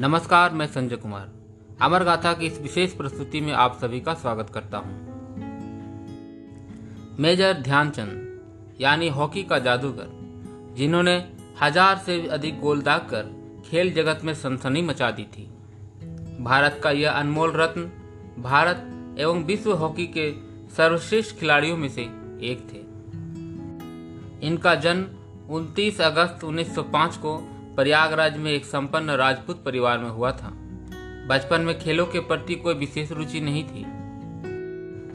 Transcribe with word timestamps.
नमस्कार, 0.00 0.52
मैं 0.52 0.66
संजय 0.66 0.96
कुमार। 0.96 1.28
अमर 1.82 2.04
गाथा 2.04 2.32
की 2.32 2.46
इस 2.46 2.60
विशेष 2.60 2.92
प्रस्तुति 2.92 3.40
में 3.40 3.52
आप 3.52 3.78
सभी 3.80 4.00
का 4.00 4.14
स्वागत 4.14 4.50
करता 4.50 4.78
हूँ। 4.78 4.92
मेजर 7.20 7.52
ध्यानचंद, 7.52 8.40
यानी 8.80 9.08
हॉकी 9.08 9.42
का 9.42 9.58
जादूगर, 9.58 10.08
जिन्होंने 10.76 11.16
हज़ार 11.62 11.98
से 11.98 12.26
अधिक 12.26 12.60
गोल 12.60 12.82
दागकर 12.82 13.22
खेल 13.70 13.94
जगत 13.94 14.20
में 14.24 14.34
सनसनी 14.34 14.82
मचा 14.82 15.10
दी 15.10 15.24
थी। 15.24 15.50
भारत 16.40 16.80
का 16.82 16.90
यह 16.90 17.10
अनमोल 17.10 17.52
रत्न 17.52 17.90
भारत 18.42 19.16
एवं 19.18 19.44
विश्व 19.44 19.72
हॉकी 19.72 20.06
के 20.06 20.32
सर्वश्रेष्ठ 20.76 21.36
खिलाड़ियों 21.36 21.76
में 21.76 21.88
से 21.88 22.02
एक 22.42 22.68
थे। 22.72 22.78
इनका 24.46 24.74
जन्म 24.74 25.06
29 25.50 26.00
अगस्त 26.00 26.44
1905 26.44 27.16
को 27.16 27.55
प्रयागराज 27.76 28.36
में 28.36 28.52
एक 28.52 28.64
संपन्न 28.64 29.10
राजपूत 29.10 29.64
परिवार 29.64 29.98
में 29.98 30.10
हुआ 30.10 30.32
था। 30.32 30.52
बचपन 31.28 31.60
में 31.60 31.78
खेलों 31.78 32.06
के 32.06 32.20
प्रति 32.20 32.54
कोई 32.54 32.74
विशेष 32.74 33.12
रुचि 33.12 33.40
नहीं 33.40 33.64
थी। 33.64 33.82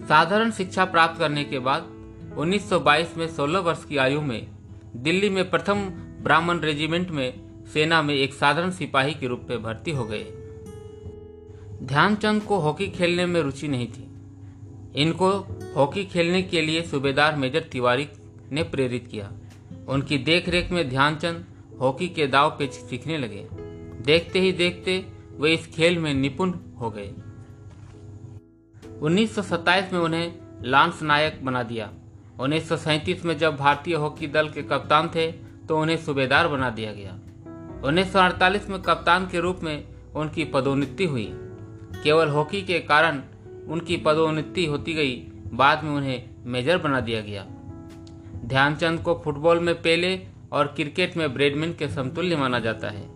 साधारण 0.07 0.51
शिक्षा 0.51 0.85
प्राप्त 0.85 1.19
करने 1.19 1.43
के 1.43 1.59
बाद 1.59 1.89
1922 2.37 3.17
में 3.17 3.27
16 3.27 3.59
वर्ष 3.59 3.83
की 3.83 3.97
आयु 3.97 4.21
में, 4.21 4.47
दिल्ली 4.95 5.29
में 5.29 5.49
प्रथम 5.49 5.75
ब्राह्मण 6.23 6.59
रेजिमेंट 6.59 7.11
में 7.11 7.33
सेना 7.73 8.01
में 8.01 8.15
एक 8.15 8.33
साधारण 8.33 8.71
सिपाही 8.71 9.13
के 9.13 9.27
रूप 9.27 9.47
में 9.49 9.63
भर्ती 9.63 9.91
हो 9.91 10.05
गए। 10.05 10.23
ध्यानचंद 11.83 12.41
को 12.41 12.57
हॉकी 12.57 12.87
खेलने 12.87 13.25
में 13.25 13.41
रुचि 13.41 13.67
नहीं 13.67 13.87
थी। 13.87 14.07
इनको 14.95 15.29
हॉकी 15.75 16.05
खेलने 16.05 16.41
के 16.41 16.61
लिए 16.61 16.81
सूबेदार 16.81 17.35
मेजर 17.35 17.59
तिवारी 17.59 18.09
ने 18.51 18.63
प्रेरित 18.63 19.07
किया। 19.07 19.31
उनकी 19.87 20.17
देखरेख 20.17 20.71
में 20.71 20.89
ध्यानचंद 20.89 21.45
हॉकी 21.81 22.07
के 22.07 22.27
दाव 22.27 22.49
पे 22.49 22.67
सीखने 22.67 23.17
लगे। 23.17 23.47
देखते 24.03 24.39
ही 24.39 24.51
देखते 24.51 25.05
वे 25.37 25.53
इस 25.53 25.67
खेल 25.67 25.97
में 25.99 26.13
निपुण 26.13 26.53
हो 26.79 26.89
गए। 26.89 27.13
1927 29.01 29.93
में 29.93 29.99
उन्हें 29.99 30.33
लांस 30.63 31.01
नायक 31.01 31.39
बना 31.45 31.63
दिया। 31.63 31.91
उन्नीस 32.39 32.67
सौ 32.69 32.77
सैंतीस 32.77 33.25
में 33.25 33.37
जब 33.37 33.55
भारतीय 33.57 33.95
हॉकी 33.95 34.27
दल 34.27 34.49
के 34.49 34.61
कप्तान 34.63 35.07
थे 35.07 35.31
तो 35.67 35.79
उन्हें 35.79 35.97
सूबेदार 35.97 36.47
बना 36.47 36.69
दिया 36.69 36.93
गया। 36.93 37.19
1948 37.83 38.69
में 38.69 38.81
कप्तान 38.81 39.27
के 39.27 39.39
रूप 39.39 39.59
में 39.63 39.87
उनकी 40.15 40.45
पदोन्नति 40.45 41.05
हुई। 41.05 41.29
केवल 42.03 42.29
हॉकी 42.29 42.61
के 42.61 42.79
कारण 42.79 43.21
उनकी 43.67 43.97
पदोन्नति 43.97 44.65
होती 44.65 44.93
गई, 44.93 45.15
बाद 45.53 45.83
में 45.83 45.91
उन्हें 45.91 46.29
मेजर 46.45 46.77
बना 46.77 46.99
दिया 46.99 47.21
गया। 47.21 47.45
ध्यानचंद 48.45 48.99
को 48.99 49.21
फुटबॉल 49.25 49.59
में 49.59 49.81
पेले 49.81 50.15
और 50.51 50.67
क्रिकेट 50.67 51.17
में 51.17 51.33
ब्रेडमैन 51.33 51.73
के 51.73 51.87
समतुल्य 51.87 52.35
माना 52.35 52.59
जाता 52.59 52.89
है। 52.89 53.07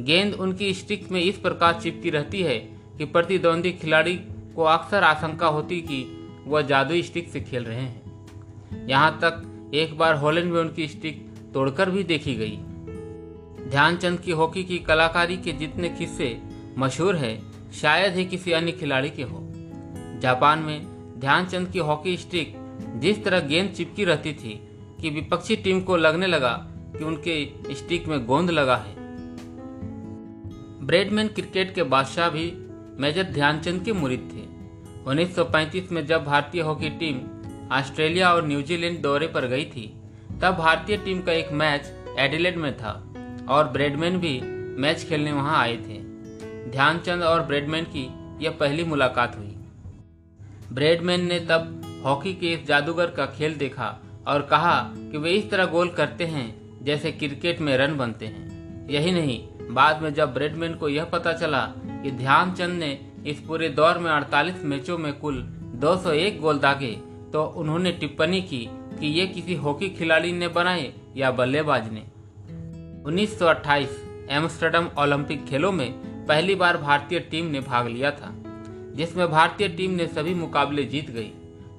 गेंद 0.00 0.34
उनकी 0.34 0.74
स्टिक 0.74 1.10
में 1.12 1.20
इस 1.20 1.38
प्रकार 1.38 1.80
चिपकी 1.80 2.10
रहती 2.10 2.42
है 2.42 2.58
कि 2.98 3.04
प्रतिद्वंदी 3.04 3.72
खिलाड़ी 3.72 4.16
को 4.56 4.62
अक्सर 4.62 5.02
आशंका 5.02 5.46
होती 5.46 5.80
कि 5.80 6.28
वह 6.46 6.62
जादुई 6.62 7.02
स्टिक 7.02 7.28
से 7.28 7.40
खेल 7.40 7.64
रहे 7.64 7.80
हैं। 7.80 8.88
यहाँ 8.88 9.18
तक 9.24 9.70
एक 9.74 9.98
बार 9.98 10.14
हॉलैंड 10.14 10.52
में 10.52 10.60
उनकी 10.60 10.88
स्टिक 10.88 11.26
तोड़कर 11.54 11.90
भी 11.90 12.02
देखी 12.04 12.34
गई। 12.34 12.58
ध्यानचंद 13.70 14.20
की 14.20 14.30
हॉकी 14.30 14.64
की 14.64 14.78
कलाकारी 14.78 15.36
के 15.36 15.52
जितने 15.52 15.88
किस्से 15.88 16.38
मशहूर 16.78 17.16
है, 17.16 17.40
शायद 17.72 18.14
ही 18.14 18.24
किसी 18.24 18.52
अन्य 18.52 18.72
खिलाड़ी 18.72 19.10
के 19.10 19.22
हो। 19.22 19.40
जापान 20.20 20.58
में 20.58 20.86
ध्यानचंद 21.20 21.68
की 21.68 21.78
हॉकी 21.78 22.16
स्टिक 22.16 22.54
जिस 22.96 23.24
तरह 23.24 23.40
गेंद 23.40 23.70
चिपकी 23.70 24.04
रहती 24.04 24.32
थी 24.32 24.68
कि 25.04 25.10
विपक्षी 25.10 25.56
टीम 25.56 25.80
को 25.80 25.96
लगने 25.96 26.26
लगा 26.26 26.50
कि 26.96 27.04
उनके 27.04 27.74
स्टिक 27.74 28.06
में 28.06 28.26
गोंद 28.26 28.50
लगा 28.50 28.76
है। 28.76 28.94
ब्रेडमैन 30.86 31.28
क्रिकेट 31.28 31.74
के 31.74 31.82
बादशाह 31.82 32.28
भी 32.28 32.44
मेजर 33.00 33.22
ध्यानचंद 33.22 33.84
के 33.84 33.92
मुरीद 33.92 34.28
थे। 34.32 34.44
1935 35.10 35.92
में 35.92 36.06
जब 36.06 36.24
भारतीय 36.24 36.62
हॉकी 36.62 36.90
टीम 36.90 37.20
ऑस्ट्रेलिया 37.72 38.32
और 38.34 38.46
न्यूजीलैंड 38.46 39.00
दौरे 39.02 39.26
पर 39.26 39.46
गई 39.46 39.64
थी, 39.64 39.86
तब 40.42 40.54
भारतीय 40.54 40.96
टीम 40.96 41.20
का 41.22 41.32
एक 41.32 41.52
मैच 41.52 41.92
एडिलेड 42.18 42.56
में 42.56 42.76
था 42.76 42.92
और 43.48 43.68
ब्रेडमैन 43.68 44.18
भी 44.18 44.40
मैच 44.80 45.04
खेलने 45.04 45.32
वहाँ 45.32 45.58
आए 45.58 45.76
थे। 45.76 45.98
ध्यानचंद 46.70 47.22
और 47.22 47.42
ब्रेडमैन 47.42 47.84
की 47.96 48.06
यह 48.44 48.50
पहली 48.50 48.84
मुलाकात 48.84 49.36
हुई। 49.38 49.54
ब्रेडमैन 50.72 51.26
ने 51.26 51.40
तब 51.40 52.02
हॉकी 52.04 52.34
के 52.34 52.52
इस 52.52 52.66
जादूगर 52.66 53.10
का 53.10 53.26
खेल 53.26 53.54
देखा 53.54 54.00
और 54.28 54.42
कहा 54.42 54.80
कि 54.96 55.18
वे 55.18 55.30
इस 55.30 55.50
तरह 55.50 55.66
गोल 55.66 55.88
करते 55.88 56.24
हैं 56.24 56.46
जैसे 56.84 57.12
क्रिकेट 57.12 57.60
में 57.60 57.76
रन 57.78 57.96
बनते 57.96 58.26
हैं। 58.26 58.88
यही 58.90 59.12
नहीं, 59.12 59.38
बाद 59.70 60.02
में 60.02 60.12
जब 60.14 60.34
ब्रेडमैन 60.34 60.74
को 60.74 60.88
यह 60.88 61.04
पता 61.04 61.32
चला 61.32 61.60
कि 61.86 62.10
ध्यानचंद 62.10 62.78
ने 62.78 62.98
इस 63.26 63.40
पूरे 63.40 63.68
दौर 63.68 63.98
में 63.98 64.10
48 64.10 64.64
मैचों 64.64 64.98
में 64.98 65.12
कुल 65.12 65.42
201 65.82 66.40
गोल 66.40 66.58
दागे 66.58 66.90
तो 67.32 67.44
उन्होंने 67.56 67.92
टिप्पणी 67.92 68.40
की 68.42 68.66
कि 69.00 69.06
ये 69.06 69.26
किसी 69.26 69.54
हॉकी 69.54 69.88
खिलाड़ी 69.88 70.32
ने 70.32 70.48
बनाए 70.48 70.92
या 71.16 71.30
बल्लेबाज 71.30 71.92
ने। 71.92 72.02
1928 73.04 73.88
एम्स्टर्डम 74.30 74.88
ओलंपिक 74.98 75.44
खेलों 75.44 75.72
में 75.72 75.90
पहली 76.26 76.54
बार 76.54 76.76
भारतीय 76.76 77.18
टीम 77.20 77.46
ने 77.46 77.60
भाग 77.60 77.88
लिया 77.88 78.10
था, 78.10 78.32
जिसमें 78.96 79.26
भारतीय 79.30 79.68
टीम 79.68 79.90
ने 79.90 80.06
सभी 80.06 80.34
मुकाबले 80.34 80.84
जीत 80.84 81.10
गई। 81.10 81.30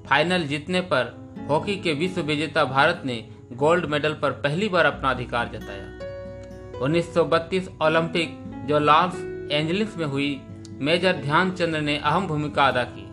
फाइनल 0.06 0.42
जीतने 0.42 0.80
पर 0.80 1.25
हॉकी 1.48 1.76
के 1.76 1.92
विश्व 1.92 2.20
विजेता 2.20 2.64
भारत 2.64 3.02
ने 3.04 3.28
गोल्ड 3.52 3.86
मेडल 3.86 4.14
पर 4.14 4.30
पहली 4.30 4.68
बार 4.68 4.84
अपना 4.84 5.10
अधिकार 5.10 5.50
जताया। 5.54 6.78
1932 6.78 7.68
ओलंपिक, 7.82 8.38
जो 8.66 8.78
लॉस 8.78 9.14
एंजलिस 9.52 9.96
में 9.96 10.06
हुई, 10.06 10.40
मेजर 10.78 11.12
ध्यानचंद 11.12 11.76
ने 11.76 11.98
अहम 11.98 12.26
भूमिका 12.26 12.66
अदा 12.66 12.84
की। 12.84 13.10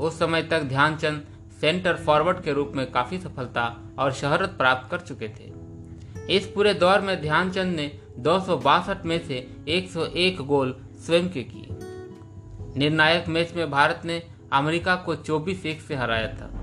उस 0.00 0.18
समय 0.18 0.42
तक 0.42 0.62
ध्यानचंद 0.62 1.26
सेंटर 1.60 1.96
फॉरवर्ड 1.96 2.40
के 2.40 2.52
रूप 2.52 2.72
में 2.74 2.90
काफ़ी 2.92 3.18
सफलता 3.18 3.80
और 3.98 4.12
शहरत 4.12 4.48
प्राप्त 4.48 4.90
कर 4.90 4.98
चुके 4.98 5.28
थे। 5.28 5.52
इस 6.36 6.46
पूरे 6.46 6.74
दौर 6.74 7.00
में 7.00 7.20
ध्यानचंद 7.20 7.76
ने 7.76 8.00
दो 8.18 8.40
सौ 8.40 8.56
बासठ 8.56 9.04
में 9.04 9.26
से 9.28 9.56
101 9.68 10.40
गोल 10.40 10.76
स्वयं 11.06 11.28
के 11.28 11.42
किए। 11.42 11.66
निर्णायक 12.76 13.28
मैच 13.28 13.54
में 13.54 13.70
भारत 13.70 14.02
ने 14.04 14.22
अमेरिका 14.52 14.96
को 14.96 15.14
24 15.14 15.66
एक 15.66 15.80
से 15.80 15.94
हराया 15.94 16.28
था। 16.28 16.61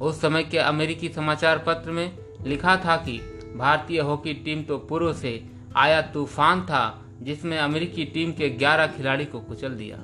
उस 0.00 0.20
समय 0.20 0.42
के 0.42 0.58
अमेरिकी 0.58 1.08
समाचार 1.08 1.58
पत्र 1.58 1.90
में 1.90 2.18
लिखा 2.46 2.76
था 2.76 2.96
कि 2.96 3.18
भारतीय 3.56 4.00
हॉकी 4.00 4.34
टीम 4.34 4.62
तो 4.62 4.78
पूर्व 4.78 5.12
से 5.12 5.32
आया 5.76 6.00
तूफ़ान 6.02 6.62
था, 6.62 7.02
जिसमें 7.22 7.58
अमेरिकी 7.58 8.04
टीम 8.04 8.32
के 8.32 8.48
11 8.50 8.86
खिलाड़ी 8.86 9.24
को 9.24 9.40
कुचल 9.40 9.74
दिया। 9.74 9.96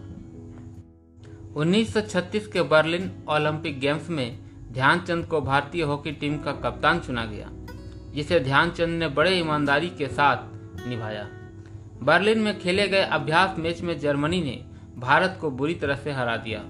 1936 1.57 2.47
के 2.47 2.63
बर्लिन 2.63 3.11
ओलंपिक 3.29 3.79
गेम्स 3.81 4.11
में 4.11 4.39
ध्यानचंद 4.73 5.27
को 5.27 5.41
भारतीय 5.41 5.83
हॉकी 5.83 6.13
टीम 6.13 6.37
का 6.39 6.53
कप्तान 6.53 7.01
चुना 7.01 7.25
गया, 7.25 7.51
जिसे 8.15 8.41
ध्यानचंद 8.41 8.99
ने 8.99 9.09
बड़े 9.09 9.31
ईमानदारी 9.31 9.89
के 9.89 10.09
साथ 10.09 10.87
निभाया। 10.89 11.27
बर्लिन 12.03 12.39
में 12.39 12.59
खेले 12.59 12.89
गए 12.89 13.03
अभ्यास 13.03 13.59
मैच 13.59 13.81
में 13.81 13.99
जर्मनी 13.99 14.41
ने 14.43 14.61
भारत 14.97 15.39
को 15.41 15.51
बुरी 15.51 15.75
तरह 15.75 15.97
से 15.97 16.13
हरा 16.13 16.37
दिया। 16.37 16.63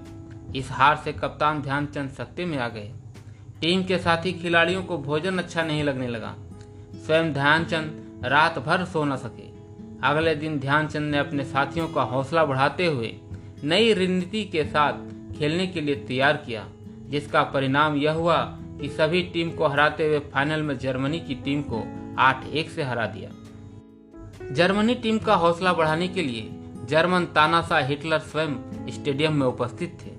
इस 0.55 0.71
हार 0.71 0.95
से 0.95 1.13
कप्तान 1.13 1.61
ध्यानचंद 1.61 2.09
सत्ते 2.09 2.45
में 2.45 2.57
आ 2.57 2.67
गए। 2.67 2.91
टीम 3.61 3.83
के 3.83 3.97
साथी 3.97 4.31
खिलाड़ियों 4.33 4.83
को 4.83 4.97
भोजन 4.97 5.37
अच्छा 5.37 5.63
नहीं 5.63 5.83
लगने 5.83 6.07
लगा। 6.07 6.35
स्वयं 7.05 7.31
ध्यानचंद 7.33 8.21
रात 8.25 8.59
भर 8.59 8.83
सो 8.85 9.03
न 9.05 9.15
सके। 9.15 9.47
अगले 10.03 10.35
दिन 10.35 10.59
ध्यानचंद 10.59 11.11
ने 11.11 11.17
अपने 11.17 11.43
साथियों 11.43 11.87
का 11.87 12.01
हौसला 12.01 12.43
बढ़ाते 12.45 12.85
हुए 12.85 13.13
नई 13.63 13.93
रणनीति 13.93 14.43
के 14.43 14.63
साथ 14.63 14.93
खेलने 15.37 15.67
के 15.67 15.81
लिए 15.81 15.95
तैयार 16.07 16.37
किया, 16.37 16.65
जिसका 17.09 17.43
परिणाम 17.43 17.95
यह 17.95 18.11
हुआ 18.11 18.37
कि 18.81 18.89
सभी 18.89 19.21
टीम 19.23 19.51
को 19.51 19.67
हराते 19.67 20.07
हुए 20.07 20.19
फाइनल 20.33 20.61
में 20.61 20.77
जर्मनी 20.77 21.19
की 21.19 21.35
टीम 21.35 21.61
को 21.61 21.83
आठ 22.19 22.45
एक 22.45 22.69
से 22.69 22.83
हरा 22.83 23.05
दिया। 23.05 23.29
जर्मनी 24.51 24.95
टीम 24.95 25.17
का 25.17 25.35
हौसला 25.35 25.73
बढ़ाने 25.73 26.07
के 26.07 26.21
लिए 26.21 26.49
जर्मन 26.85 27.25
तानाशाह 27.25 27.85
हिटलर 27.85 28.19
स्वयं 28.19 28.55
स्टेडियम 28.89 29.33
में 29.33 29.45
उपस्थित 29.47 29.97
थे। 30.05 30.16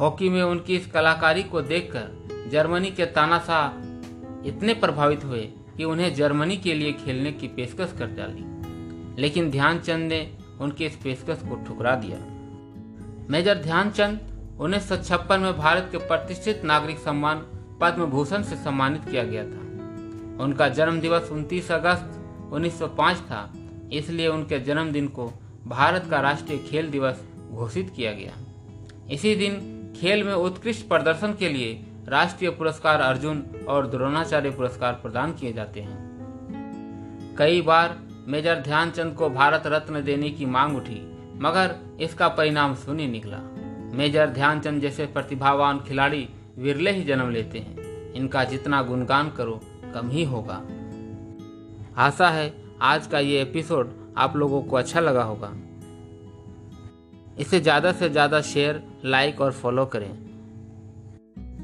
हॉकी 0.00 0.28
में 0.28 0.42
उनकी 0.42 0.76
इस 0.76 0.86
कलाकारी 0.86 1.42
को 1.42 1.62
देखकर 1.62 2.48
जर्मनी 2.50 2.90
के 2.90 3.06
तानाशाह 3.06 4.46
इतने 4.48 4.74
प्रभावित 4.74 5.24
हुए 5.24 5.40
कि 5.76 5.84
उन्हें 5.84 6.14
जर्मनी 6.14 6.56
के 6.56 6.74
लिए 6.74 6.92
खेलने 6.92 7.32
की 7.32 7.48
पेशकश 7.48 7.94
कर 7.98 8.06
डाली। 8.06 8.50
लेकिन 9.22 9.50
ध्यानचंद 9.50 10.08
ने 10.08 10.38
उनकी 10.60 10.86
इस 10.86 10.96
पेशकश 10.96 11.42
को 11.48 11.64
ठुकरा 11.64 11.94
दिया। 11.94 12.18
मेजर 13.30 13.54
ध्यानचंद 13.54 14.20
उन्नीस 14.60 14.92
में 15.12 15.58
भारत 15.58 15.88
के 15.92 15.98
प्रतिष्ठित 15.98 16.64
नागरिक 16.64 16.98
सम्मान 16.98 17.38
पद्म 17.80 18.06
भूषण 18.06 18.42
से 18.42 18.56
सम्मानित 18.56 19.04
किया 19.04 19.24
गया 19.24 19.44
था। 19.44 19.60
उनका 20.44 20.68
जन्म 20.68 21.00
दिवस 21.00 21.30
29 21.32 21.72
अगस्त 21.72 22.10
1905 22.52 23.16
था, 23.16 23.52
इसलिए 23.92 24.28
उनके 24.28 24.58
जन्मदिन 24.58 25.08
को 25.08 25.32
भारत 25.66 26.06
का 26.10 26.20
राष्ट्रीय 26.20 26.58
खेल 26.58 26.90
दिवस 26.90 27.24
घोषित 27.50 27.92
किया 27.96 28.12
गया। 28.12 28.32
इसी 29.10 29.36
दिन 29.36 29.76
खेल 29.96 30.24
में 30.24 30.32
उत्कृष्ट 30.32 30.88
प्रदर्शन 30.88 31.34
के 31.34 31.48
लिए 31.48 31.86
राष्ट्रीय 32.08 32.50
पुरस्कार 32.50 33.00
अर्जुन 33.00 33.42
और 33.68 33.86
द्रोणाचार्य 33.86 34.50
पुरस्कार 34.50 34.92
प्रदान 34.92 35.32
किए 35.32 35.52
जाते 35.52 35.80
हैं। 35.80 37.34
कई 37.38 37.62
बार 37.62 37.98
मेजर 38.26 38.54
ध्यानचंद 38.54 39.14
को 39.14 39.30
भारत 39.30 39.62
रत्न 39.66 40.02
देने 40.04 40.30
की 40.30 40.46
मांग 40.46 40.76
उठी, 40.76 41.00
मगर 41.34 41.74
इसका 42.00 42.28
परिणाम 42.28 42.74
शून्य 42.74 43.06
निकला। 43.06 43.38
मेजर 43.96 44.28
ध्यानचंद 44.28 44.82
जैसे 44.82 45.06
प्रतिभावान 45.06 45.80
खिलाड़ी 45.80 46.28
विरले 46.58 46.90
ही 46.90 47.04
जन्म 47.04 47.30
लेते 47.30 47.58
हैं। 47.58 48.12
इनका 48.12 48.44
जितना 48.44 48.82
गुणगान 48.82 49.30
करो, 49.30 49.60
कम 49.94 50.10
ही 50.10 50.24
होगा। 50.24 50.62
आशा 51.96 52.28
है 52.28 52.54
आज 52.82 53.06
का 53.06 53.18
ये 53.18 53.42
एपिसोड 53.42 53.90
आप 54.16 54.36
लोगों 54.36 54.62
को 54.62 54.76
अच्छा 54.76 55.00
लगा 55.00 55.22
होगा। 55.22 55.52
इसे 57.40 57.60
ज़्यादा 57.60 57.92
से 57.92 58.08
ज़्यादा 58.08 58.40
शेयर 58.42 58.82
लाइक 59.04 59.40
और 59.40 59.52
फॉलो 59.52 59.84
करें। 59.86 60.10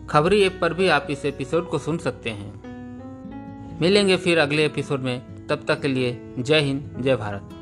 खबरी 0.07 0.43
ऐप 0.43 0.59
पर 0.61 0.75
भी 0.75 0.89
आप 0.89 1.07
इस 1.11 1.25
एपिसोड 1.25 1.69
को 1.71 1.79
सुन 1.79 1.99
सकते 1.99 2.31
हैं। 2.31 3.79
मिलेंगे 3.81 4.17
फिर 4.17 4.39
अगले 4.39 4.65
एपिसोड 4.67 5.01
में। 5.01 5.47
तब 5.47 5.65
तक 5.69 5.81
के 5.81 5.89
लिए 5.89 6.19
जय 6.39 6.61
हिंद, 6.61 6.97
जय 7.01 7.17
भारत। 7.17 7.56